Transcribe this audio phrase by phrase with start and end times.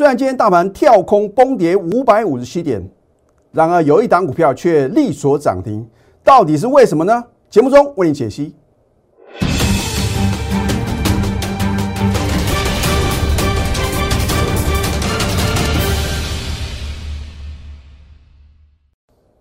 [0.00, 2.82] 虽然今天大盘跳空崩跌五百五十七点，
[3.52, 5.86] 然而有一档股票却力所涨停，
[6.24, 7.22] 到底是为什么呢？
[7.50, 8.54] 节目中为你解析。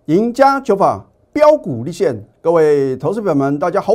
[0.08, 3.94] 赢家九法标股立现，各位投资朋友们，大家好，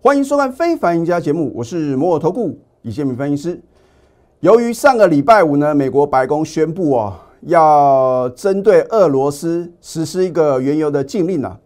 [0.00, 3.60] 欢迎收看《非凡赢家》节目，我是摩尔投顾李建明分析师。
[4.42, 11.56] 由于上个礼拜五呢，美国白宫宣布哦，要针对俄罗斯实施一个原油的禁令啊，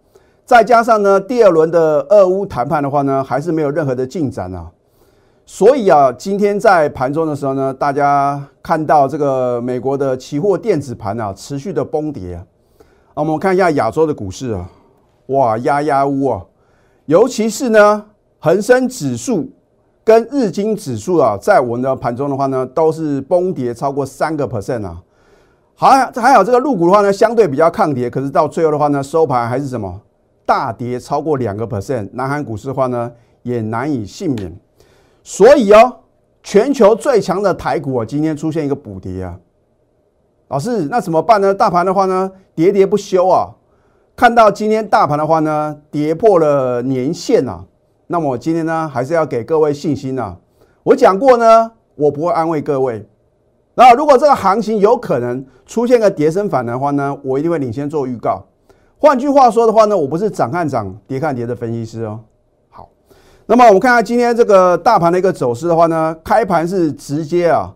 [0.44, 4.70] 再加上呢，第二轮的俄乌谈判的话呢，还是没有任何的进展啊，
[5.46, 12.44] 所以啊，今天在盘中的时候呢，大家看到这个美国的期货电子盘啊，持续的崩跌啊。
[13.14, 14.68] 我们看一下亚洲的股市啊，
[15.28, 16.44] 哇，压压乌啊，
[17.06, 18.04] 尤其是呢，
[18.38, 19.50] 恒生指数
[20.06, 25.02] 跟日经指数啊，在我们的盘中的话呢，都是崩跌超过三个 percent 啊。
[25.74, 30.00] 好，还好这个入股的话呢，相对比较抗跌，可是到最后的话呢，收盘还是什么
[30.44, 32.08] 大跌超过两个 percent。
[32.12, 33.10] 南韩股市的话呢，
[33.42, 34.56] 也难以幸免。
[35.24, 35.96] 所以哦，
[36.40, 39.36] 全球最强的台股啊，今天出现一个补跌啊。
[40.46, 41.52] 老师，那怎么办呢？
[41.52, 43.50] 大盘的话呢，喋喋不休啊。
[44.14, 47.64] 看到今天大盘的话呢，跌破了年线啊。
[48.06, 50.36] 那么我今天呢，还是要给各位信心啊。
[50.82, 53.06] 我讲过呢，我不会安慰各位。
[53.74, 58.44] 那如果这个行情有可能出现个跌升反的话呢，我一定会领先做预告。
[58.98, 62.20] 换句话说的话呢，我不是涨看涨、跌看跌的分析师哦。
[62.70, 62.88] 好，
[63.46, 67.72] 那么我们看下今天这个大盘的一个走势的话呢，开盘是直接啊。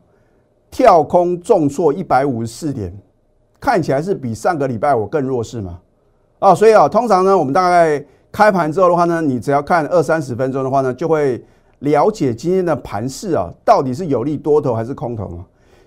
[0.73, 2.97] 跳空重挫一百五十四点，
[3.59, 5.81] 看起来是比上个礼拜我更弱势嘛？
[6.39, 7.99] 啊，所以啊，通常呢，我们大概
[8.33, 11.45] 开盘之后的话呢，你只要看二三十分钟的话呢，就会
[11.81, 15.43] 了解今天的盘势啊，到底是有利多头还是空头啊？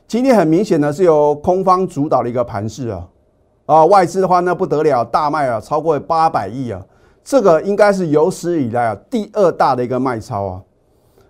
[0.08, 3.08] 今天很明显呢，是由空方主导的一个盘势啊，
[3.66, 6.84] 啊，外资的话呢不得了，大卖啊，超过八百亿啊，
[7.24, 10.62] 这个应该是有史以来啊第二大的一个卖超啊。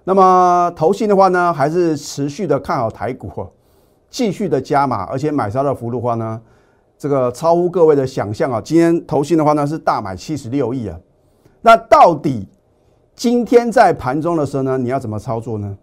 [0.05, 3.47] 那么投信的话呢，还是持续的看好台股啊，
[4.09, 6.41] 继续的加码，而且买超的幅度话呢，
[6.97, 8.61] 这个超乎各位的想象啊！
[8.63, 10.97] 今天投信的话呢是大买七十六亿啊，
[11.65, 12.45] 那到底
[13.15, 15.77] 今天在盘中的时候呢，你要怎么操作呢？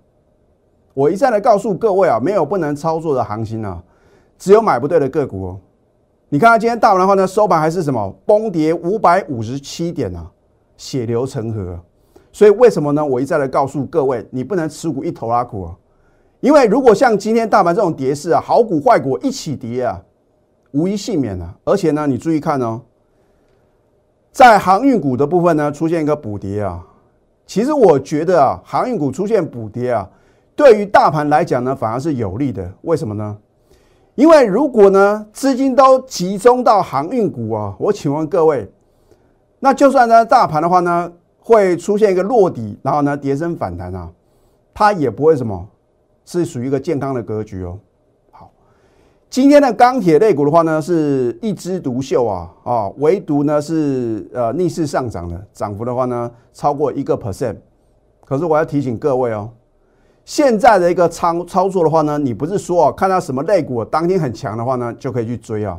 [0.92, 3.82] 我一再的告诉各位啊，没有不能操作的行情啊，
[4.38, 5.60] 只有买不对的个股哦。
[6.28, 10.30] 你看看今天大盘的话呢，收盘还是什么崩跌五百五十七点啊，
[10.76, 11.80] 血流成河。
[12.30, 13.04] 所以为什么呢？
[13.04, 15.76] 我一再的告诉各位，你不能持股一头拉股啊！
[16.41, 20.00] 因为如果像今天大盘这种跌势啊，好股坏股一起跌啊，
[20.72, 21.54] 无一幸免啊！
[21.64, 22.80] 而且呢，你注意看哦，
[24.32, 26.84] 在航运股的部分呢，出现一个补跌啊。
[27.46, 30.08] 其实我觉得啊，航运股出现补跌啊，
[30.54, 32.72] 对于大盘来讲呢，反而是有利的。
[32.82, 33.36] 为什么呢？
[34.14, 38.70] 因为如果呢，资金都集中到航运股啊，我请问各位，
[39.58, 41.12] 那就算呢，大盘的话呢？
[41.42, 44.08] 会出现一个落底，然后呢，跌升反弹啊，
[44.74, 45.66] 它也不会什么，
[46.24, 47.78] 是属于一个健康的格局哦。
[49.30, 57.54] 今天的钢铁类股的话呢，是一枝独秀啊啊，唯独呢是呃逆势上涨的，涨幅的话呢超过一个 percent。
[58.24, 59.48] 可是我要提醒各位哦，
[60.24, 65.78] 现在的一个操操作的话呢，你不是说啊看到什么类股当天很强的话呢就可以去追啊，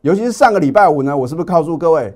[0.00, 2.12] 尤其是上个礼拜五呢，我是不是告诉各位？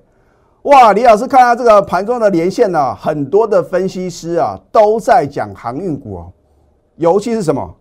[0.63, 6.33] 哇，李老师看到这个盘中的连线呢，很多的分析师啊都在讲航运股哦，
[6.97, 7.73] 尤其是什么？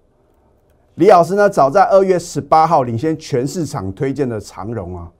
[0.95, 5.11] 李老师呢，早在二月十八号领先全市场推荐的长荣啊，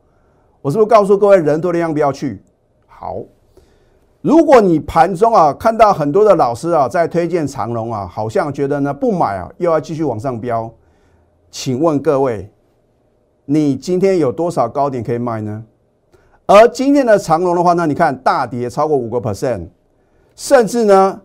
[0.61, 2.41] 我是不是告诉各位人多的量不要去？
[2.87, 3.17] 好，
[4.21, 10.73] 如果你盘中啊看到很多的老师啊在推荐长荣啊，好像觉得呢不买啊又要继续往上飙，
[11.51, 12.49] 请问各位，
[13.43, 15.65] 你今天有多少高点可以卖呢？
[16.45, 19.67] 而今天的长龙的话呢，你看大跌超过五个 percent，
[20.37, 21.21] 甚至呢，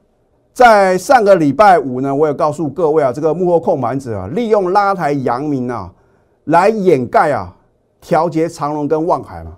[0.53, 5.91] 在上个礼拜五呢，我也告诉各位啊，这个幕后控盘者啊，利用拉抬阳明啊，
[6.45, 7.55] 来掩盖啊，
[8.01, 9.57] 调节长隆跟望海嘛。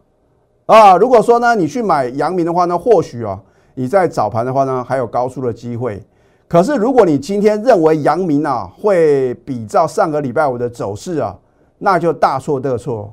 [0.67, 3.41] 啊，如果说呢，你去买阳明的话呢，或许啊，
[3.75, 6.03] 你在早盘的话呢，还有高出的机会。
[6.49, 11.37] 可是如果你今天认为阳明啊，会比照上个礼拜五的走势啊，
[11.79, 13.13] 那就大错特错，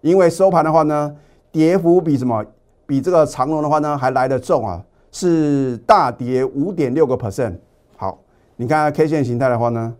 [0.00, 1.14] 因为收盘的话呢。
[1.54, 2.44] 跌幅比什么？
[2.84, 4.82] 比这个长隆的话呢，还来得重啊！
[5.14, 7.54] 是大跌五点六个 percent。
[7.96, 8.18] 好，
[8.56, 9.94] 你看 K 线形态的话呢，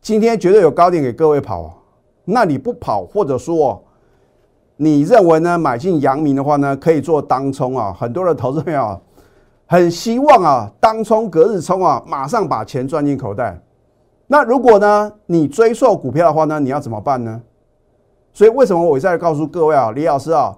[0.00, 1.82] 今天绝对有高点给各位跑。
[2.24, 3.82] 那你不跑，或者说
[4.76, 7.92] 你认为呢，买进阳明的话呢，可以做当冲啊？
[7.98, 8.96] 很多的投资朋友
[9.66, 13.60] 很希望啊，当冲隔日冲啊，马上把钱赚进口袋。
[14.28, 17.42] 那如果呢你追错股票的话呢，你要怎么办呢？
[18.32, 20.56] 所以为什么我再告诉各位啊，李老师啊，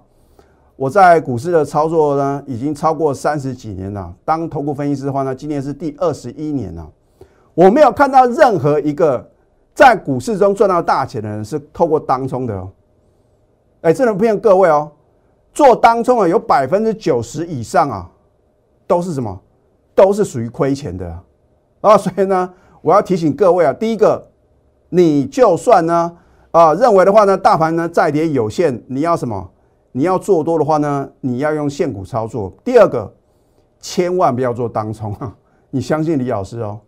[0.77, 4.13] 我在股市的操作呢，已经超过三十几年了。
[4.23, 6.87] 当投顾分析师的话呢，今年是第二十一年了。
[7.55, 9.27] 我没有看到任何一个
[9.73, 12.69] 在股市中赚到大钱的人是透过当冲的哦。
[13.81, 14.91] 哎，这能骗各位哦，
[15.51, 18.07] 做当冲啊，有百分之九十以上啊，
[18.85, 19.41] 都是什么？
[19.95, 21.19] 都是属于亏钱的
[21.81, 21.97] 啊。
[21.97, 22.53] 所以呢，
[22.83, 24.27] 我要提醒各位啊，第一个，
[24.89, 26.17] 你就算呢。
[26.51, 29.47] 啊，认为的话呢，大盘呢再跌有限，你要什么？
[29.97, 32.53] 你要做多的话呢，你要用现股操作。
[32.63, 33.11] 第二个，
[33.79, 35.35] 千万不要做当冲啊！
[35.71, 36.79] 你相信李老师哦。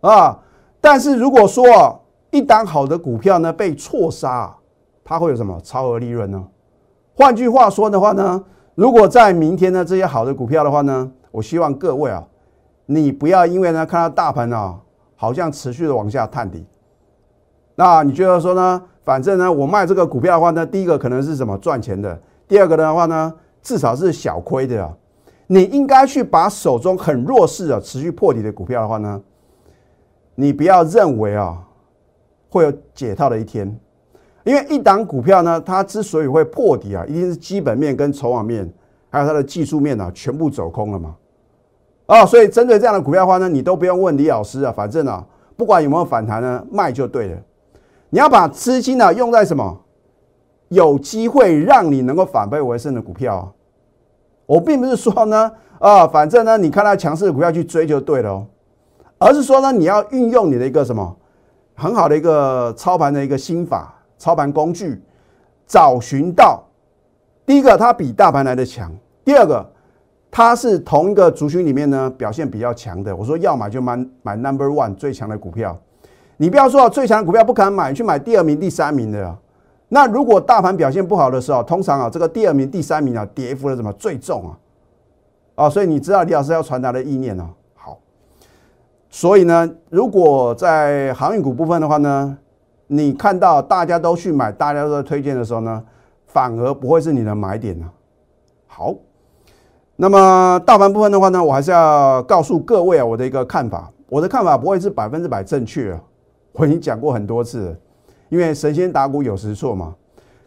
[0.00, 0.38] 啊，
[0.80, 2.00] 但是如果说
[2.30, 4.56] 一档好的股票呢被错杀，
[5.04, 6.42] 它会有什么超额利润呢？
[7.14, 8.42] 换句话说的话呢，
[8.74, 12.26] 如果在明天呢这些好的股票的话呢，我希望各位啊，
[12.86, 14.78] 你不要因为呢看到大盘啊
[15.16, 16.64] 好像持续的往下探底，
[17.74, 18.82] 那你觉得说呢？
[19.04, 22.18] 反正呢，我卖这个股票的话呢，第一个可能是什么赚钱的，
[22.48, 24.92] 第二个的话呢，至少是小亏的啊。
[25.46, 29.22] 你应该去把手中很弱势的、持续破底的股票的话呢，
[30.34, 31.58] 你不要认为啊
[32.50, 33.78] 会有解套的一天，
[34.44, 38.70] 因为一档股票呢，它之所以会破底啊，一定是基本面跟筹码面
[39.08, 41.16] 还有它的技术面啊，全部走空了嘛。
[42.06, 45.24] 啊，所以针对这样的股票的话呢，你都不用问李老师啊，反正啊，
[45.56, 47.36] 不管有没有反弹呢，卖就对了。
[48.10, 49.78] 你要把资金呢用在什么
[50.68, 53.52] 有机会让你能够反败为胜的股票？
[54.46, 58.46] 我并不是说呢，啊，反正呢，你看到强势的股票去追就对了哦，
[59.18, 61.16] 而是说呢，你要运用你的一个什么
[61.74, 65.02] 很好的一个操盘的一个心法、操盘工具，
[65.66, 66.62] 找寻到
[67.44, 68.90] 第一个它比大盘来的强，
[69.24, 69.64] 第二个
[70.30, 73.14] 它是同一个族群里面呢表现比较强的。
[73.14, 75.78] 我说要买就买买 number one 最强的股票。
[76.36, 79.36] 你不要说最强的股票不可能买，去买第二名、第三名的。
[79.88, 84.58] 那如果大盘表现不好的时候，通常啊，这个第二名、第三名啊，跌幅的什么最重啊？
[85.54, 87.48] 啊，所以你知道李老师要传达的意念呢？
[87.74, 87.98] 好，
[89.08, 92.36] 所以呢，如果在航运股部分的话呢，
[92.86, 95.82] 你看到大家都去买，大家都在推荐的时候呢，
[96.26, 97.90] 反而不会是你的买点呢。
[98.66, 98.94] 好，
[99.96, 106.00] 那么大盘部分的话呢，我还是要告诉各位啊，我的一个看法，我的看法不会是百分之百正确啊。
[106.52, 107.74] 我已经讲过很多次，
[108.28, 109.94] 因为神仙打鼓有时错嘛。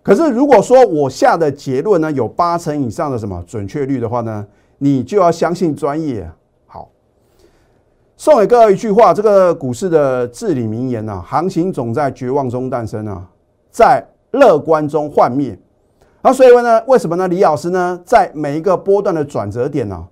[0.04, 4.48] 可是如果说我下的结论呢有八成以上的什么准确率的话呢，
[4.80, 6.28] 你就要相信专业。
[6.66, 6.90] 好，
[8.18, 13.30] 送给各位一句话：这个股市的至理名言呐，行情总在绝望中诞生啊，
[13.70, 15.58] 在乐观中幻灭。
[16.24, 17.28] 那所以呢，为什么呢？
[17.28, 20.08] 李老师呢，在每一个波段的转折点呢，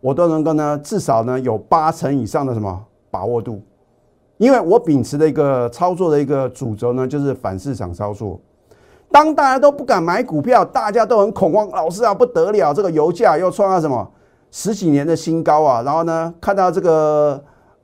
[0.00, 3.62] 我都能够呢至少呢有八成以上的什么把握度。
[4.42, 8.40] 因为我秉持的一个操作的一个主轴呢，就是反市场操作。
[9.08, 14.10] 当大家都不敢买股票，大家都很恐慌，老师啊不得了，这个油价又创了什么
[14.50, 15.82] 十几年的新高啊！
[15.82, 17.40] 然后呢，看到这个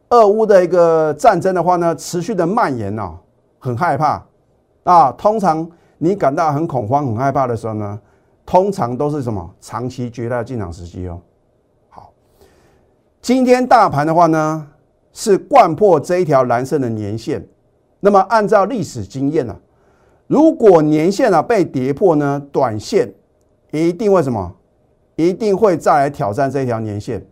[0.09, 3.09] 俄乌的一个战争的话呢，持续的蔓延呢，
[3.61, 4.21] 很害怕
[4.83, 5.13] 啊。
[5.13, 5.65] 通常
[5.99, 7.97] 你感到很恐慌、很害怕的时候呢，
[8.45, 11.21] 通常都是什么长期绝大进场时机哦。
[11.89, 12.11] 好，
[13.23, 14.67] 今天大盘的话呢？
[15.21, 17.45] 是贯破这一条蓝色的年线，
[17.99, 19.57] 那么按照历史经验呢，
[20.29, 23.13] 如果年线啊被跌破呢，短线
[23.73, 24.55] 一定会什么？
[25.17, 27.27] 一定会再来挑战这一条年线。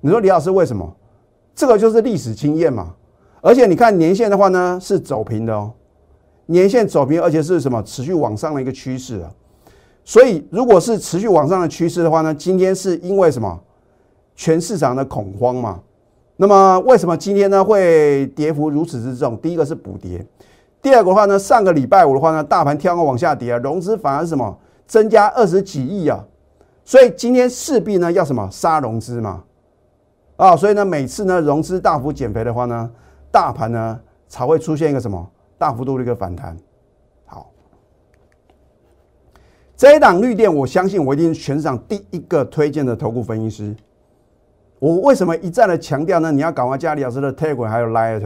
[0.00, 0.96] 你说李老师为什么？
[1.54, 2.94] 这个就是历史经验嘛。
[3.42, 5.70] 而且你看年线的话呢，是走平的哦，
[6.46, 7.82] 年线走平，而且是什么？
[7.82, 9.30] 持续往上的一个趋势啊。
[10.06, 13.60] 所以如果是持续往上的趋势的话呢，今天是因为什么？
[14.34, 15.82] 全市场的恐慌嘛。
[16.40, 19.36] 那么为什么今天呢会跌幅如此之重？
[19.38, 20.24] 第一个是补跌，
[20.80, 26.24] 第二个的话呢，上个礼拜五的话呢，大盘跳高往下跌，融资反而是什么增加二十几亿啊，
[26.84, 29.42] 所以今天势必呢要什么杀融资嘛，
[30.36, 32.88] 啊，所以呢每次呢融资大幅减肥的话呢，
[33.32, 35.28] 大盘呢才会出现一个什么
[35.58, 36.56] 大幅度的一个反弹。
[37.26, 37.50] 好，
[39.76, 43.74] 这一档绿电，我相信我一定是全场第一个推荐的投顾分析师。
[44.78, 46.30] 我为什么一再的强调呢？
[46.30, 48.22] 你要赶快加李老师的 Telegram 还有 Light，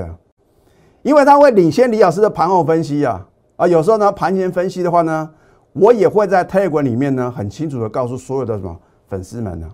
[1.03, 3.27] 因为他会领先李老师的盘后分析啊。
[3.57, 5.31] 啊，有时候呢盘前分析的话呢，
[5.73, 8.77] 我也会在 Telegram 里面呢很清楚的告诉所有的什么
[9.09, 9.71] 粉丝们呢。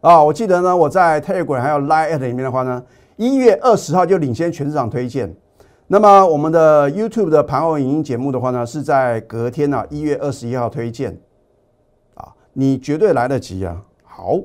[0.00, 2.82] 啊，我记得呢我在 Telegram 还有 Light 里面的话呢，
[3.16, 5.34] 一月二十号就领先全市场推荐，
[5.86, 11.18] 那么我们的 YouTube 的盘后影音节目的话呢，是在隔天呢一月二十一号推荐。
[12.14, 14.38] 啊，你绝对来得及啊，好。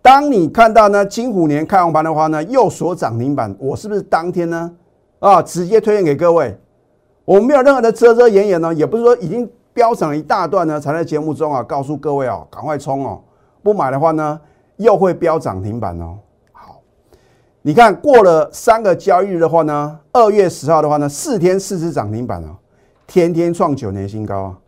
[0.00, 4.72] 当你看到呢金虎年开红盘的话呢，又锁涨停板，我是不是当天呢
[5.18, 6.58] 啊，直接推荐给各位。
[7.24, 13.20] 我们没有任何的遮遮掩掩呢，也不是说已经飙涨一大段呢，才在节目中啊告诉各位哦，赶快冲哦，
[13.62, 14.40] 不买的话呢
[14.76, 16.16] 又会飙涨停板哦。
[16.52, 16.80] 好，
[17.60, 22.56] 你看过了三个交易日的话呢，二月十号的话呢，四天四只涨停板哦，
[23.06, 24.58] 天天创九年新高啊，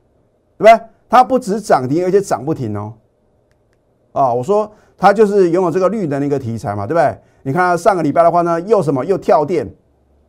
[0.58, 0.86] 对不对？
[1.08, 2.92] 它不止涨停，而且涨不停哦。
[4.12, 7.18] 啊，我说它就是拥有这个绿能的一个题材嘛，对不对？
[7.42, 9.68] 你看上个礼拜的话呢，又什么又跳电。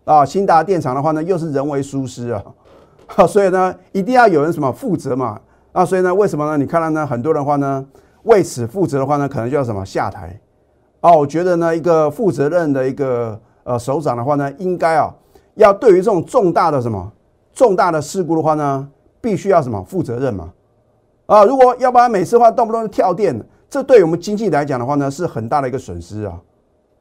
[0.04, 2.44] 啊，新达电厂的话呢，又是人为疏失啊，
[3.28, 5.40] 所以呢，一定要有人什么负责嘛？
[5.74, 6.58] 啊，所以呢，为什么呢？
[6.58, 7.86] 你看到呢，很多人话呢，
[8.24, 10.40] 为此负责的话呢，可能就要什么下台？
[11.02, 15.14] 哦，我觉得呢，一个负责任的一个呃首长的话呢，应该啊，
[15.54, 17.12] 要对于这种重大的什么
[17.54, 18.88] 重大的事故的话呢，
[19.22, 20.50] 必须要什么负责任嘛？
[21.28, 23.40] 啊，如果要不然每次话动不动就跳电，
[23.72, 26.40] 这对我们经济来讲的话呢，是很大的一个损失啊。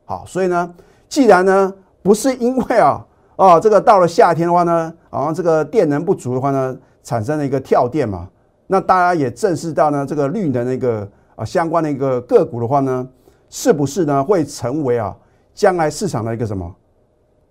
[0.07, 0.75] 好，所以呢，
[1.07, 1.75] 既然呢。
[2.03, 8.27] 不是因为啊，哦，这个到了夏天的话呢，啊，这个电能不足的话呢，产生了一个跳电嘛。
[8.67, 13.07] 那大家也正视到呢，这个绿能的一个啊相关的一个个股的话呢，
[13.51, 15.15] 是不是呢会成为啊
[15.53, 16.75] 将来市场的一个什么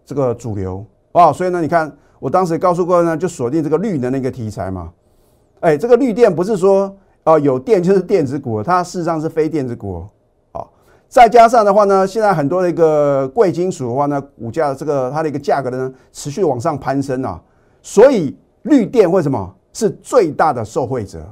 [0.04, 1.32] 这个主流啊？
[1.32, 4.92] 所以呢，你看我当时告诉各位呢，就锁定这个绿能的一个题材嘛。
[5.60, 10.06] 哎，这个绿电不是说哦有电就是电子股，它事实上是非电子股。
[10.54, 10.68] 哦
[11.08, 17.42] 再加上的话呢，现在很多的一个贵金属的话呢，股价这个它的一个价格呢持续往上攀升啊，
[17.82, 21.28] 所以绿电为什么是最大的受惠者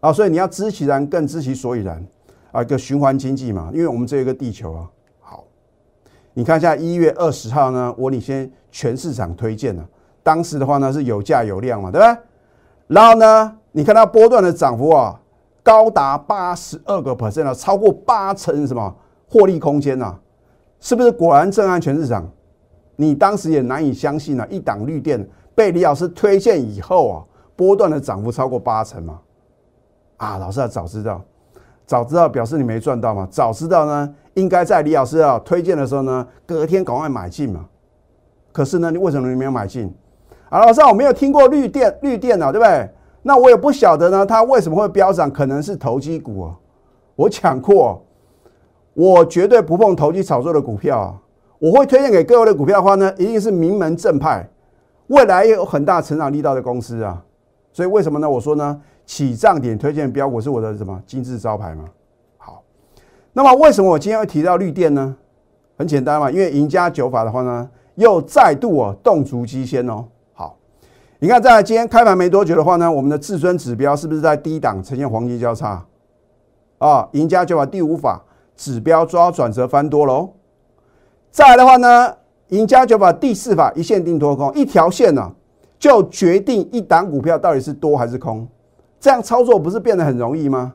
[0.00, 0.12] 啊？
[0.12, 2.06] 所以你要知其然，更知其所以然
[2.50, 4.90] 啊，一个循环经济嘛，因为我们这一个地球啊，
[5.20, 5.44] 好，
[6.34, 9.82] 你看一下一月二十号呢，我领先全市场推荐了，
[10.22, 12.22] 当时的话呢是有价有量嘛，对不对？
[12.88, 15.18] 然后呢，你看它波段的涨幅啊。
[15.64, 18.92] 高达八十二个 percent 啊，超过八成什么
[19.30, 20.12] 获利空间呐？
[20.80, 22.28] 是不是果然震撼全市场？
[22.96, 24.44] 你当时也难以相信啊！
[24.50, 25.24] 一档绿电
[25.54, 27.22] 被李老师推荐以后啊，
[27.54, 29.20] 波段的涨幅超过八成嘛？
[30.16, 31.22] 啊，老师啊，早知道，
[31.86, 33.28] 早知道表示你没赚到嘛？
[33.30, 37.64] 早知道呢，应该在李老师啊推荐的时候呢，隔天赶快买进嘛。
[38.50, 39.94] 可是呢，你为什么你没有买进？
[40.48, 42.90] 啊，老师啊，我没有听过绿电，绿电啊，对不对？
[43.22, 45.30] 那我也不晓得呢，它为什么会飙涨？
[45.30, 46.56] 可能是投机股哦。
[47.14, 48.02] 我讲过，
[48.94, 51.20] 我绝对不碰投机炒作的股票啊。
[51.58, 54.48] 我会推荐给各位的股票的话呢，一定是名门正派，
[55.06, 57.22] 未来也有很大成长力道的公司啊。
[57.72, 58.28] 所以为什么呢？
[58.28, 61.84] 我说呢，起涨点推荐标股是我的什么金字招牌嘛。
[62.38, 62.64] 好，
[63.32, 65.16] 那么为什么我今天会提到绿电呢？
[65.78, 70.04] 很简单嘛，因为赢家九法的话呢，又再度啊动足机先哦。
[71.22, 75.86] 你看，在今天开盘没多久的话呢，我们的至尊指标是不是在低档呈现黄金交叉？
[76.78, 78.20] 啊，赢家就把第五法
[78.56, 80.30] 指标抓转折翻多喽。
[81.30, 82.12] 再来的话呢，
[82.48, 85.32] 赢家就把第四法一线定多空，一条线呢
[85.78, 88.44] 就决定一档股票到底是多还是空。
[88.98, 90.74] 这样操作不是变得很容易吗？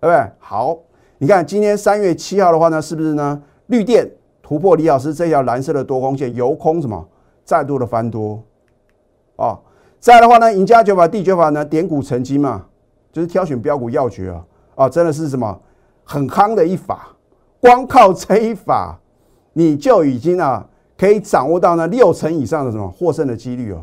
[0.00, 0.30] 对不对？
[0.38, 0.78] 好，
[1.18, 3.42] 你看今天三月七号的话呢，是不是呢？
[3.66, 4.10] 绿电
[4.42, 7.06] 突破李老师这条蓝色的多空线，由空什么
[7.44, 8.42] 再度的翻多
[9.36, 9.58] 啊？
[10.04, 12.66] 再的话呢，赢家九法第九法呢，点股成金嘛，
[13.10, 14.44] 就是挑选标股要诀啊，
[14.74, 15.58] 啊，真的是什么
[16.04, 17.08] 很夯的一法，
[17.58, 19.00] 光靠这一法，
[19.54, 20.68] 你就已经啊
[20.98, 23.82] 可以掌握到呢六成以上的什么获胜的几率哦，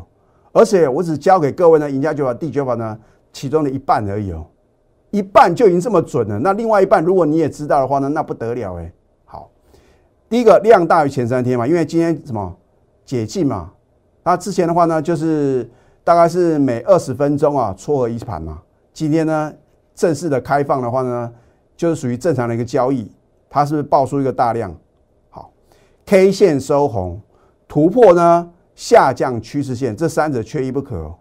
[0.52, 2.96] 而且我只教给各位呢，赢家九法第九法呢
[3.32, 4.46] 其中的一半而已哦，
[5.10, 8.92] 一半就已经这么准了，那另外一半如果你也知道的话呢，那不得了哎，
[9.24, 9.50] 好，
[10.28, 12.56] 第一个量大于前三天嘛，因为今天什么
[13.04, 13.72] 解禁嘛，
[14.22, 15.68] 那之前的话呢就是。
[16.04, 18.60] 大概是每二十分钟啊撮合一盘嘛。
[18.92, 19.52] 今天呢
[19.94, 21.32] 正式的开放的话呢，
[21.76, 23.10] 就是属于正常的一个交易。
[23.48, 24.74] 它是不是爆出一个大量？
[25.28, 25.52] 好
[26.06, 27.20] ，K 线收红，
[27.68, 31.14] 突破呢下降趋势线，这三者缺一不可哦。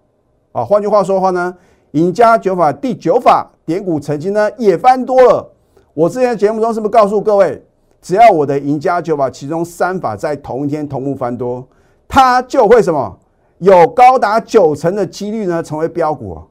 [0.53, 1.55] 啊，换句话说的话呢，
[1.91, 5.51] 赢家九法第九法点股成金呢也翻多了。
[5.93, 7.61] 我之前节目中是不是告诉各位，
[8.01, 11.67] 只要我的赢家九法其中三法在同一天同步翻多，
[12.07, 13.19] 它就会什么？
[13.61, 16.41] 有高达九成的几率呢成为标股，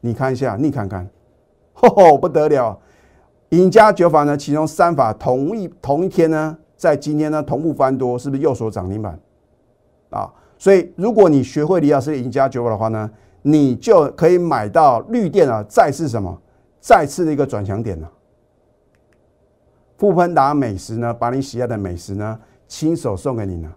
[0.00, 1.08] 你看一下，你看看，
[1.72, 2.76] 吼吼不得了！
[3.50, 9.16] 赢家九法呢，其中三法同一同一天呢，在今天呢同步翻多，是不是又锁涨停板？
[10.10, 13.08] 啊，所以如果你学会李老师赢家九法的话呢，
[13.42, 16.36] 你就可以买到绿电啊，再次什么，
[16.80, 18.10] 再次的一个转强点了。
[19.96, 23.72] 富喷达美食呢，把你喜爱的美食呢，亲手送给你呢。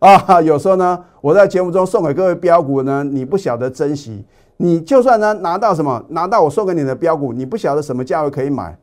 [0.00, 4.24] 啊，有时候呢，我在节目中送给各位标股呢，你不晓得珍惜。
[4.56, 8.78] 你就算呢拿到什么，拿到我送给你的标股，你不晓得什么价位可以买，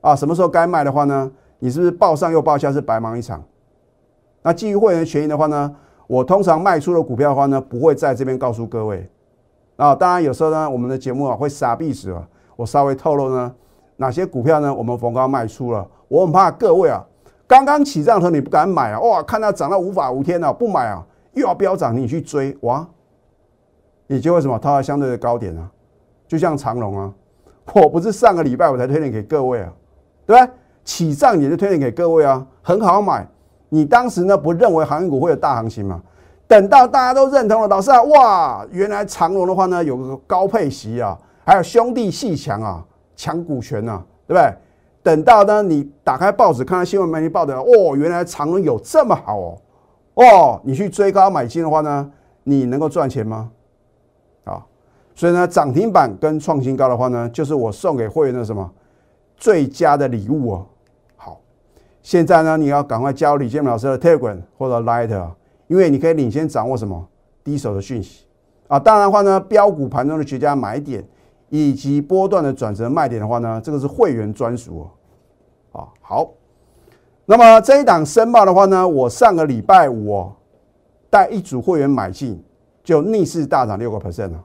[0.00, 3.42] 啊，什么时候该卖的话呢，你是不是报上又报下，是白忙一场？
[4.42, 5.74] 那基于会员权益的话呢，
[6.06, 9.08] 我通常卖出的股票的话呢，不会在这边告诉各位。
[9.76, 12.22] 啊，当然有时候呢，我们的节目啊会傻逼死啊，
[12.56, 13.54] 我稍微透露呢，
[13.96, 15.86] 哪些股票呢，我们逢高卖出了。
[16.08, 17.04] 我很怕各位啊，
[17.48, 21.02] 刚刚起涨的时候你不敢买啊，哇，看它涨到无法无天了，不买啊，
[21.32, 22.86] 又要飙涨，你去追哇，
[24.06, 25.68] 你就会什么套在相对的高点啊，
[26.28, 27.12] 就像长龙啊，
[27.74, 29.72] 我不是上个礼拜我才推荐给各位啊，
[30.26, 30.52] 对不对？
[30.84, 33.26] 起涨也是推荐给各位啊，很好买。
[33.70, 36.02] 你当时呢不认为航运股会有大行情吗？
[36.46, 42.84] 等到大家都认同了，老师啊，哇，原来长隆的话呢有个高配息啊，还有兄弟细强啊，
[43.16, 44.54] 抢股权啊，对不对？
[45.08, 49.58] 等到呢你打开报纸看到新闻媒体报的，哦，原来长隆有这么好哦，
[50.16, 52.12] 哦，你去追高买进的话呢，
[52.44, 53.50] 你能够赚钱吗？
[54.44, 54.62] 啊，
[55.14, 58.70] 所以呢涨停板跟创新高的话呢，就是我送给会员的什么
[59.38, 60.66] 最佳的礼物哦。
[61.16, 61.40] 好，
[62.02, 65.34] 现在呢你要赶快加入李建明老师的 Telegram 或者 Light 啊。
[65.68, 67.08] 因为你可以领先掌握什么
[67.42, 68.26] 第一手的讯息
[68.66, 71.02] 啊，当然的话呢，标股盘中的绝佳买点
[71.48, 74.90] 以及波段的转折卖点的话呢，这个是会员专属哦。
[75.78, 76.30] 啊，好，
[77.24, 80.28] 那么这一档申报的话呢，我上个礼拜五
[81.08, 82.42] 带一组会员买进，
[82.82, 84.44] 就逆势大涨六个 percent 了。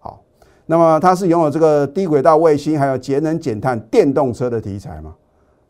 [0.00, 0.20] 好，
[0.66, 5.14] 那么它是拥有这个低轨道卫星还有节能减碳电动车的题材嘛？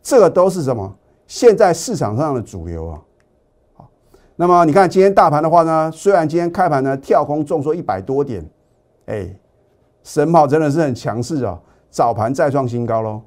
[0.02, 0.96] 这个都是什么？
[1.26, 3.00] 现在市场上的主流啊。
[3.74, 3.88] 好
[4.36, 8.42] 那么你看今天大盘的话呢，虽然今天开盘呢跳空重缩一百多点，
[9.06, 9.36] 哎，
[10.02, 13.20] 神跑真的是很强势啊，早盘再创新高喽。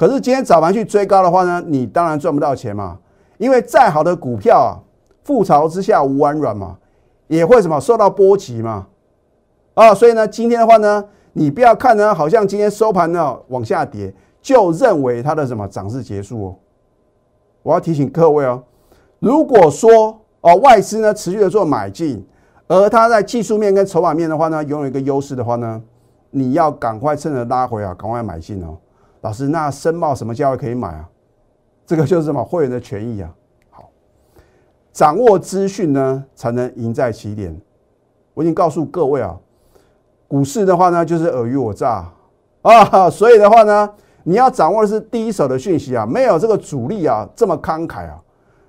[0.00, 2.96] 可是今天早盘去追高的话呢，你当然赚不到钱嘛，
[3.36, 4.80] 因为再好的股票啊，
[5.26, 6.78] 覆巢之下无完卵嘛，
[7.26, 8.86] 也会什么受到波及嘛。
[9.74, 11.04] 啊，所以呢，今天的话呢，
[11.34, 16.56] 你不要看呢，好像今天收盘呢往下跌，就认为它的什么涨势结束哦。
[17.62, 18.62] 我要提醒各位哦，
[19.18, 22.26] 如果说哦，外资呢持续的做买进，
[22.68, 25.82] 而它在技术面跟筹码面的话呢，拥有一个优势的话呢，
[26.30, 28.78] 你要赶快趁着拉回啊，赶快买进哦。
[29.22, 31.08] 老师，那申报什么价位可以买啊？
[31.86, 33.30] 这个就是什么会员的权益啊。
[33.70, 33.90] 好，
[34.92, 37.54] 掌握资讯呢，才能赢在起点。
[38.32, 39.36] 我已经告诉各位啊，
[40.28, 42.08] 股市的话呢，就是尔虞我诈
[42.62, 43.90] 啊，所以的话呢，
[44.22, 48.22] 你要掌握的是第一手的讯息啊，没有这个主力啊这么慷慨啊。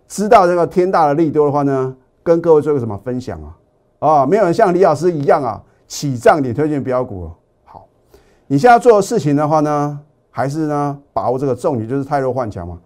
[0.08, 3.58] 知道这个天大的利多的话呢，跟各位做个什么分享啊？
[4.00, 7.30] 啊，没有人像李老师一样啊，起涨点推荐标股。
[7.64, 7.88] 好，
[8.48, 10.00] 你现在做的事情的话呢，
[10.32, 12.80] 还是呢把握这个重点，就是太弱换强嘛。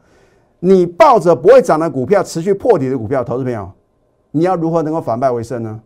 [0.60, 3.72] 你抱着不会涨的股票，持续破底的股票，投资朋友，
[4.32, 5.80] 你要如何能够反败为胜呢？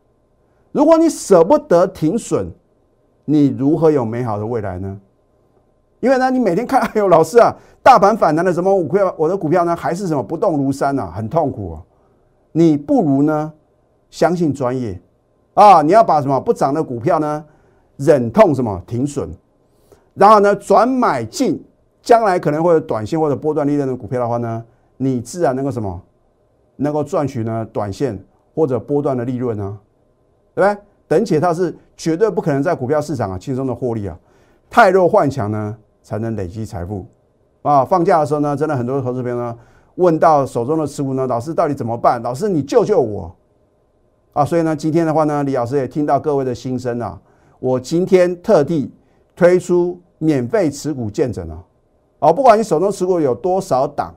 [0.71, 2.47] 如果你舍不得停损，
[3.25, 4.99] 你如何有美好的未来呢？
[5.99, 11.83] 因为呢，你每天看，哎呦，老师啊，大盘反弹的什么股票，我的股票呢还是什么不动如山呐，很痛苦啊。
[12.53, 13.51] 你不如呢
[14.09, 14.99] 相信专业
[15.55, 17.43] 啊，你要把什么不涨的股票呢
[17.97, 19.29] 忍痛什么停损，
[20.19, 21.63] 然后呢转买进，
[22.01, 24.63] 将来可能会有短线或者波段利润的股票的话呢，
[24.97, 26.01] 你自然能够什么
[26.75, 28.21] 能够赚取呢短线
[28.53, 29.79] 或者波段的利润呢，
[30.53, 30.81] 对不对？
[31.07, 34.15] 等且它是绝对不可能在股票市场啊轻松的获利啊，
[34.69, 35.77] 太弱换强呢。
[36.01, 37.05] 才能累积财富
[37.61, 37.85] 啊！
[37.85, 39.55] 放假的时候呢，真的很多投资朋友呢
[39.95, 42.19] 问到手中的持股呢，老师到底怎么办？
[42.23, 43.35] 老师你救救我
[44.33, 44.43] 啊！
[44.43, 47.19] 所以呢，今天的话呢，李老师也听到各位的心声啊，
[47.59, 48.91] 我今天特地
[49.35, 51.57] 推出免费持股见证啊！
[52.19, 54.13] 哦，不管你手中持股有多少档，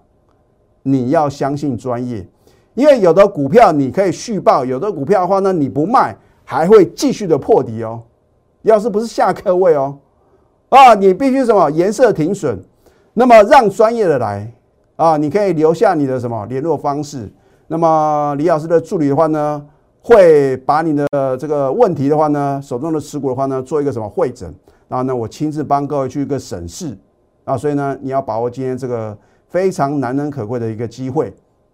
[0.82, 2.26] 你要相信专业，
[2.74, 8.02] 因为有的股票你可以续报，有的股票的话呢，你不卖还会继续的破底哦。
[8.62, 9.96] 要是不是下课位哦。
[10.68, 12.58] 啊，你必须什么颜色停损，
[13.14, 14.52] 那么让专业的来
[14.96, 17.30] 啊，你可以留下你的什么联络方式。
[17.68, 19.64] 那么李老师的助理的话呢，
[20.02, 21.06] 会把你的
[21.38, 24.52] 这个问题的话呢，手中的持股的话呢，做一个什么会诊，
[24.92, 26.94] 然后呢，我亲自帮各位去一个审视
[27.44, 27.56] 啊。
[27.56, 29.16] 所以呢，你要把握今天这个
[29.48, 31.32] 非常难能可贵的一个机会。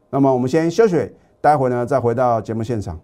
[0.09, 2.97] 那么我们先休息，待会呢再回到节目现场。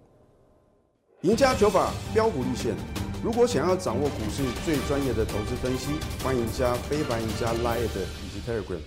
[1.22, 2.76] 赢家九法标股立线。
[3.24, 8.78] 如果想要掌握股市最专业的投资分析，欢迎加非凡、加 Line 以及 Telegram。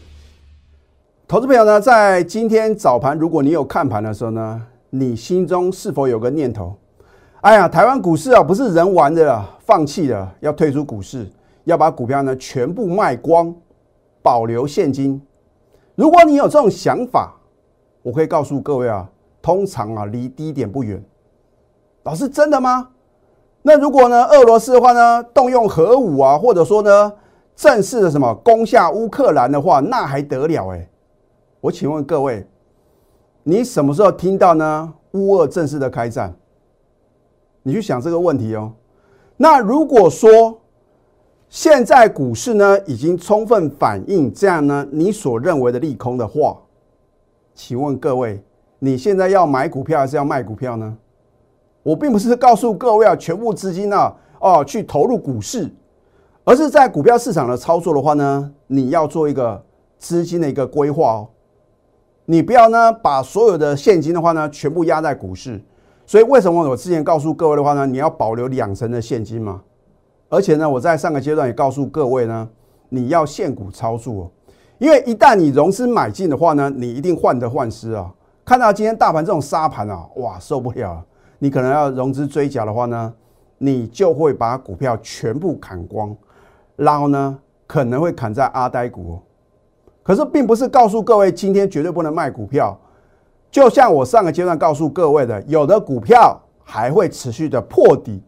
[1.28, 6.78] 投资朋友呢，在今天早盘，如果你有看盘的时候呢，你心中是否有个念头？
[7.48, 11.26] 哎呀，台湾股市啊，不是人玩的了，放弃了，要退出股市，
[11.64, 13.56] 要把股票呢全部卖光，
[14.22, 15.26] 保留现金。
[15.96, 17.34] 如果你有这种想法，
[18.04, 19.10] 我可以告诉各位啊，
[19.42, 21.02] 通常啊离低点不远。
[22.04, 22.90] 老师，真的吗？
[23.62, 27.14] 那如果呢，俄罗斯的话呢，动用核武啊，或者说呢，
[27.56, 30.86] 正式的什么攻下乌克兰的话，那还得了哎？
[31.62, 32.46] 我请问各位，
[33.44, 34.94] 你什么时候听到呢？
[35.12, 36.36] 乌俄正式的开战，
[37.68, 38.72] 你去想这个问题哦。
[39.36, 40.58] 那如果说
[41.50, 46.58] 现在股市呢已经充分反映这样呢你所认为的利空的话，
[47.54, 48.42] 请问各位，
[48.80, 50.98] 你现在要买股票还是要卖股票呢？
[51.84, 55.70] 我并不是告诉各位啊，全部资金呢哦去投入股市，
[56.46, 59.62] 而是在股票市场的操作的话呢，你要做一个
[59.98, 61.28] 资金的一个规划哦。
[62.24, 65.62] 你不要呢把所有的现金的话呢全部压在股市。
[66.08, 67.86] 所以为什么我之前告诉各位的话呢？
[67.86, 69.62] 你要保留两成的现金嘛？
[70.30, 72.48] 而且呢，我在上个阶段也告诉各位呢，
[72.88, 74.32] 你要现股操作，
[74.78, 78.10] 因为一旦你融资买进的话呢，你一定患得患失啊！
[78.46, 81.06] 看到今天大盘这种沙盘啊，哇，受不了了！
[81.40, 83.14] 你可能要融资追缴的话呢，
[83.58, 86.16] 你就会把股票全部砍光，
[86.78, 89.20] 然后呢，可能会砍在阿呆股。
[90.04, 92.80] 可是并不是告诉各位今天绝对不能卖股票。
[93.50, 98.22] 就像我上个阶段告诉各位的，有的股票还会持续的破底，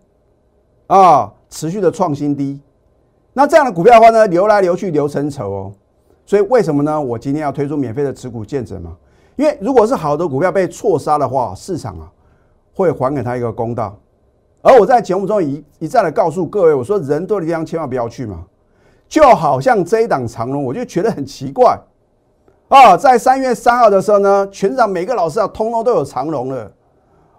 [0.88, 2.60] 啊，持续的创新低。
[3.34, 5.72] 那这样的股票的话呢，流来流去流成仇哦。
[6.26, 7.00] 所以为什么呢？
[7.00, 8.96] 我今天要推出免费的持股见证嘛？
[9.36, 12.12] 因为如果是好的股票被错杀的话，市场啊
[12.74, 13.98] 会还给他一个公道。
[14.62, 18.46] 而我在节目中一一再的告诉各位，我说人多的地方千万不要去嘛。
[19.08, 21.80] 就好像这一档长龙，我就觉得很奇怪。
[22.70, 26.72] 啊，在三月三号的时候呢，全场每个老师啊，通通都有长龙了。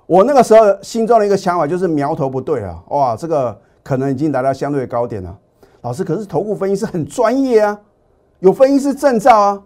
[0.07, 5.39] 我那个时候心中的一个想法就是苗头不对啊，哇，这个可能已经来到相对的高点了。
[5.83, 7.79] 老师，可是头部分析师很专业啊，
[8.41, 9.63] 有分析师证照啊，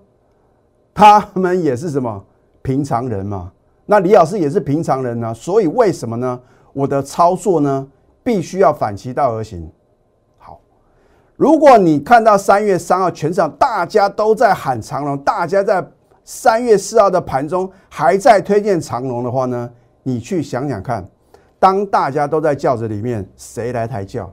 [0.92, 2.22] 他们也是什么
[2.61, 3.50] 平常人嘛？
[3.87, 6.38] 那李老师也是平常人呢，所以为什么呢？
[6.74, 7.87] 我的操作呢，
[8.22, 9.66] 必须要反其道而行。
[11.36, 15.84] 如果你看到三月三号全场大家都在喊长龙，大家在
[16.22, 19.68] 三月四号的盘中还在推荐长龙的话呢，
[20.04, 21.04] 你去想想看，
[21.58, 24.32] 当大家都在轿子里面，谁来抬轿？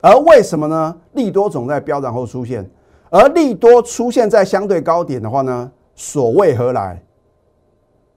[0.00, 0.96] 而为什么呢？
[1.12, 2.68] 利多总在飙涨后出现，
[3.10, 7.02] 而利多出现在相对高点的话呢，所谓何来？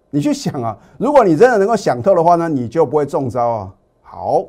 [0.09, 3.73] 你去想啊，如果你真的能够想透的话呢，你就不会中招啊。
[4.01, 4.45] 好。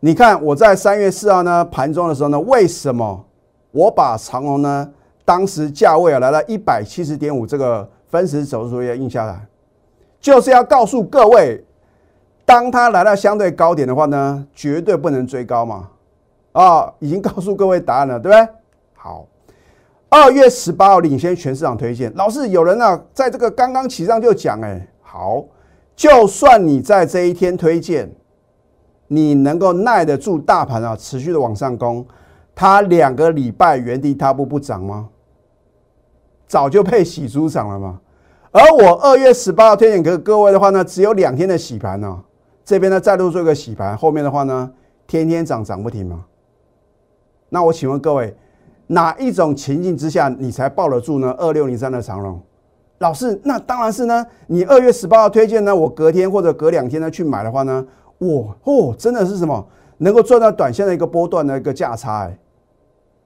[0.00, 3.24] 你看我在三月四号呢盘中的时候呢，为什么
[3.72, 4.88] 我把长龙呢
[5.24, 9.44] 当时价位啊来到一百七十点五这个分时走势图印下来，
[10.20, 11.64] 就是要告诉各位，
[12.44, 15.88] 当它来到相对高点的话呢，绝对不能追高嘛。
[16.52, 18.48] 啊，已经告诉各位答案了，对不对？
[18.94, 19.26] 好，
[20.08, 25.44] 二月十八号领先全市场推荐，老师有人啊在这个刚刚起上就讲，哎，好，
[25.96, 28.08] 就算你在这一天推荐。
[29.08, 32.06] 你能够耐得住大盘啊持续的往上攻，
[32.54, 35.08] 它两个礼拜原地踏步不涨吗？
[36.46, 38.00] 早就配洗猪场了嘛。
[38.50, 42.18] 而我二月十八号推荐给各位的话呢，只有两天的洗盘呢，
[42.64, 44.70] 这边呢再度做一个洗盘，后面的话呢
[45.06, 46.24] 天天涨涨不停嘛。
[47.50, 48.34] 那我请问各位，
[48.86, 51.34] 哪一种情境之下你才抱得住呢？
[51.38, 52.40] 二六零三的长龙，
[52.98, 57.86] 老师，那当然是呢，你二月十八号推荐呢，我隔天或者隔两天呢去买的话呢？
[58.18, 59.64] 哇哦，真的是什么
[59.98, 62.38] 能够赚到短线的一个波段的一个价差，哎，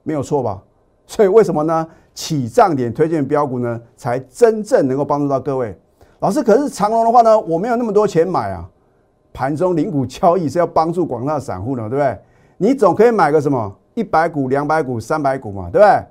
[0.03, 0.61] 没有错吧？
[1.07, 1.87] 所以为什么呢？
[2.13, 5.75] 起涨点推荐标股呢，才真正能够帮助到各位。
[6.19, 8.69] 老师，可是长隆的话呢，我没有那么多钱买啊。
[9.33, 12.19] 盘中零股交易是要帮助广大散户的，对不对？
[12.57, 16.05] 你总可以买个什么一百股、两百股、三百股嘛，对不对？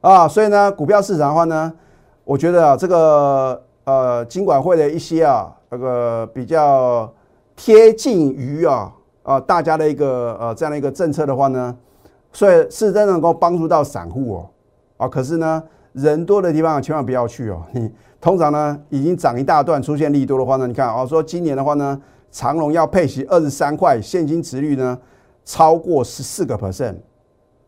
[0.00, 1.72] 啊，所以呢，股票市场的话呢，
[2.24, 7.12] 我觉得啊，这个呃，金管会的一些啊，那个比较。
[7.56, 11.76] 贴近于啊啊大家的一个呃这样的一个政策的话呢，
[12.32, 14.50] 所以是真能够帮助到散户哦
[14.96, 15.62] 啊，可是呢
[15.92, 17.62] 人多的地方千万不要去哦。
[17.72, 17.90] 你
[18.20, 24.98] 通常呢已经涨一大段，出现利多的话呢，你看啊说今年的话呢，长隆要配息二十三块，现金值率呢
[25.44, 26.96] 超过十四个 percent。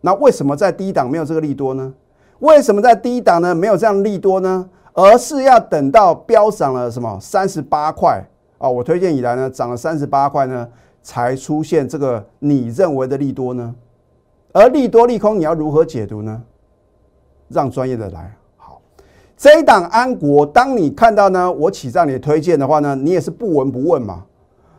[0.01, 1.94] 那为什么在低档没有这个利多呢？
[2.40, 4.68] 为什么在低档呢没有这样利多呢？
[4.92, 8.25] 而是要等到飙涨了什么三十八块？
[8.59, 10.69] 啊，我推荐以来呢，涨了三十八块呢，
[11.03, 13.75] 才出现这个你认为的利多呢？
[14.53, 16.42] 而利多利空你要如何解读呢？
[17.49, 18.35] 让专业的来。
[18.57, 18.81] 好，
[19.37, 24.25] 这一档安国，当你看到呢，我起让你推荐的话呢，你也是不闻不问嘛。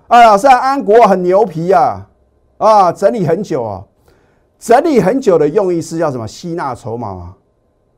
[0.08, 2.10] 啊，老师，安国很牛皮啊，
[2.58, 3.86] 啊，整理很久啊，
[4.58, 6.28] 整理很久的用意是要什么？
[6.28, 7.36] 吸纳筹码嘛，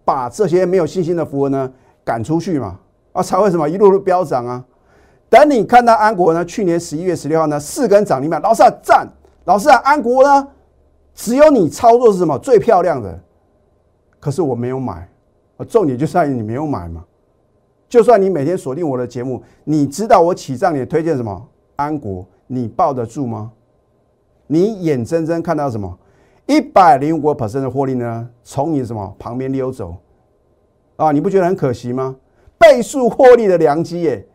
[0.04, 1.72] 把这些没有信心的符文呢
[2.04, 2.80] 赶出去嘛，
[3.14, 4.66] 啊，才会什么一路路飙涨啊。
[5.30, 9.08] 等你看到安国呢，去年十一月十六号呢，四根涨停板，老师啊赞，
[9.46, 10.48] 老师啊安国呢，
[11.14, 13.20] 只有你操作是什么最漂亮的，
[14.20, 15.08] 可是我没有买，
[15.68, 17.06] 重点就在于你没有买嘛，
[17.88, 21.48] 就算你每天锁定我的节目，你知道我起账点推荐什么？
[21.76, 23.52] 安国，你抱得住吗？
[24.48, 25.96] 你眼睁睁看到什么？
[26.48, 28.28] 一百零五个 percent 的获利呢？
[28.44, 29.96] 从你什么旁边溜走
[30.96, 31.12] 啊？
[31.12, 32.16] 你不觉得很可惜吗？
[32.58, 34.28] 倍数获利的良机耶！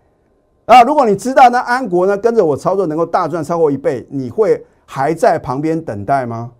[0.66, 6.52] 啊，如果你知道那安国呢跟着我操作能够大赚超过一倍，你会还在旁边等待吗？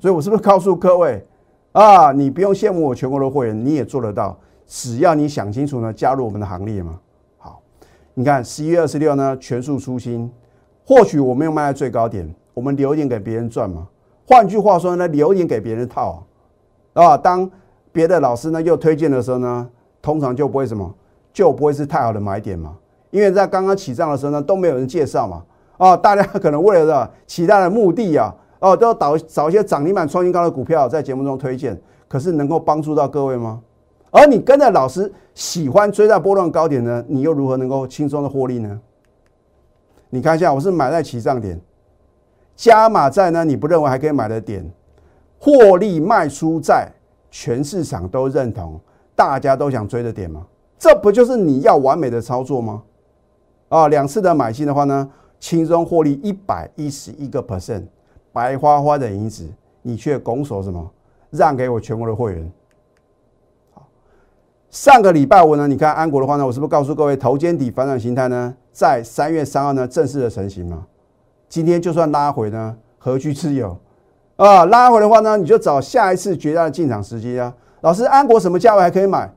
[0.00, 1.26] 所以我是不是告诉各位
[1.72, 2.10] 啊？
[2.12, 6.98] 你不用羡慕我全国的会员，你也做得到，只要你想清楚呢，加入我们的行列嘛。
[7.38, 7.60] 好，
[8.14, 10.30] 你看十一月二十六呢，全数出清，
[10.86, 12.34] 或许我没有卖在最高点。
[12.54, 13.86] 我们留一点给别人赚嘛？
[14.26, 16.26] 换句话说呢，留一点给别人套
[16.94, 17.16] 啊。
[17.16, 17.50] 当
[17.92, 19.68] 别的老师呢又推荐的时候呢，
[20.00, 20.94] 通常就不会什么，
[21.32, 22.76] 就不会是太好的买点嘛。
[23.10, 25.42] 因为在刚刚起账的时候呢，都没有人介绍嘛。
[25.76, 31.80] 啊，大家可能为了的其他的目的啊，哦，都要找找一些涨停板、创新高的股票在节目中推荐。
[32.08, 33.60] 可是能够帮助到各位吗？
[34.10, 38.78] 而你跟着老师喜欢追在波段高点呢，你又如何能够轻松的获利呢？
[40.10, 41.58] 你看一下，我是买在起涨点。
[42.54, 43.44] 加码在呢？
[43.44, 44.70] 你不认为还可以买的点，
[45.38, 46.86] 获利卖出在
[47.30, 48.78] 全市场都认同，
[49.16, 50.46] 大家都想追的点吗？
[50.82, 52.82] 这不就是你要完美的操作吗？
[53.68, 57.84] 啊，两次的买进的话呢，轻松获利一百一十一个 percent，
[58.32, 59.48] 白花花的银子，
[59.82, 60.90] 你却拱手什么
[61.30, 62.52] 让给我全国的会员？
[64.70, 70.88] 上个礼拜五呢，你看安国的话呢，我是不是告诉各位头肩底反转形态呢，在三月三号呢正式的成型嘛？
[71.48, 73.78] 今天就算拉回呢，何须持有
[74.34, 74.64] 啊？
[74.64, 77.54] 拉回的话呢，你就找下一次绝佳的进场时机啊。
[77.82, 79.32] 老师，安国什么价位还可以买？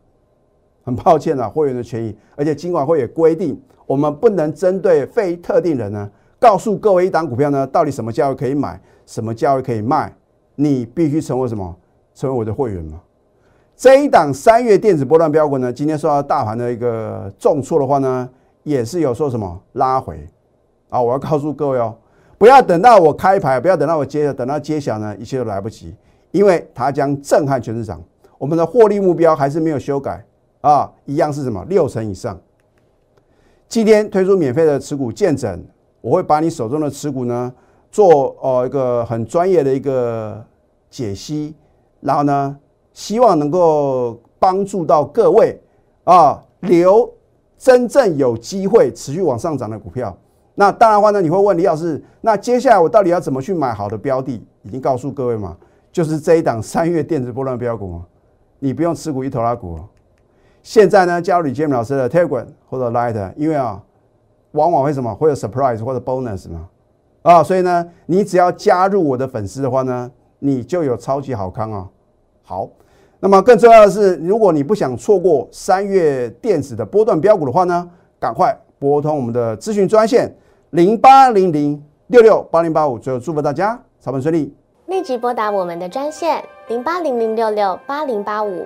[0.86, 10.16] 很抱歉啊，会员的权益，而且金管会也规定，我们不能针对非特定人呢，告诉各位一档股票呢，到底什么价位可以买，什么价位可以卖，
[10.56, 11.76] 你必须成为什么？
[12.14, 13.02] 成为我的会员吗？
[13.76, 18.30] 这一档三月电子波段标股呢，今天受到大盘的一个重挫的话呢，
[18.64, 20.26] 也是有说什么拉回
[20.90, 21.02] 啊？
[21.02, 21.94] 我要告诉各位哦。
[22.38, 25.96] 不要等到我开牌，不要等到我揭，等到揭晓呢，一切都来不及，
[26.32, 28.02] 因为它将震撼全市场。
[28.38, 30.24] 我们的获利目标还是没有修改
[30.66, 32.36] 啊，一样是什么六成以上。
[33.68, 35.64] 今天推出免费的持股见证，
[36.02, 37.54] 我会把你手中的持股呢
[37.92, 40.44] 做呃一个很专业的一个
[40.90, 41.54] 解析，
[42.02, 42.58] 然后呢，
[42.94, 45.62] 希望能够帮助到各位
[46.04, 47.14] 啊，留
[47.60, 50.18] 真正有机会持续往上涨的股票。
[50.56, 54.44] 那当然话呢，你会问李老师，那接下来我到底要怎么去买好的标的？
[54.64, 55.56] 已经告诉各位嘛，
[55.92, 58.02] 就是这一档三月电子波段标股，
[58.58, 59.80] 你不用持股一头拉股。
[60.66, 63.80] 现在呢，加入李建明老师的 Telegram 或者 Light，因为啊，
[64.54, 66.68] 往往会什么会有 surprise 或者 bonus 嘛，
[67.22, 71.88] 啊，所以呢，你只要加入我的粉丝的话呢，你就有超级好康啊。
[72.42, 72.68] 好，
[73.20, 77.88] 那么更重要的是，如果你不想错过三月电子的波段标股的话呢，
[78.20, 80.36] 赶快拨通我们的咨询专线。
[80.72, 84.52] 零八零零六六八零八五，最后祝福大家操盘顺利。
[84.88, 88.66] 立即拨打我们的专线零八零零六六八零八五